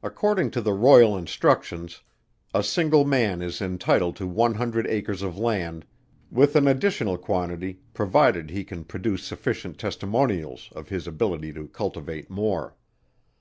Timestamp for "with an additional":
6.30-7.18